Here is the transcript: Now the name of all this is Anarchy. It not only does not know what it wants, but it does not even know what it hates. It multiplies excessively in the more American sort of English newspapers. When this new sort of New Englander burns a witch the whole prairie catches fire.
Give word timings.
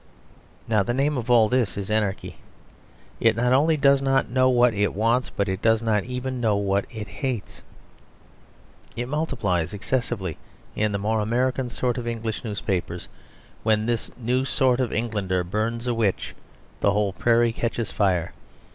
Now 0.67 0.81
the 0.81 0.95
name 0.95 1.15
of 1.15 1.29
all 1.29 1.47
this 1.47 1.77
is 1.77 1.91
Anarchy. 1.91 2.37
It 3.19 3.35
not 3.35 3.53
only 3.53 3.77
does 3.77 4.01
not 4.01 4.31
know 4.31 4.49
what 4.49 4.73
it 4.73 4.95
wants, 4.95 5.29
but 5.29 5.47
it 5.47 5.61
does 5.61 5.83
not 5.83 6.05
even 6.05 6.41
know 6.41 6.55
what 6.57 6.85
it 6.89 7.07
hates. 7.07 7.61
It 8.95 9.07
multiplies 9.07 9.73
excessively 9.75 10.39
in 10.75 10.91
the 10.91 10.97
more 10.97 11.19
American 11.19 11.69
sort 11.69 11.99
of 11.99 12.07
English 12.07 12.43
newspapers. 12.43 13.09
When 13.61 13.85
this 13.85 14.09
new 14.17 14.43
sort 14.43 14.79
of 14.79 14.89
New 14.89 14.97
Englander 14.97 15.43
burns 15.43 15.85
a 15.85 15.93
witch 15.93 16.33
the 16.79 16.93
whole 16.93 17.13
prairie 17.13 17.53
catches 17.53 17.91
fire. 17.91 18.33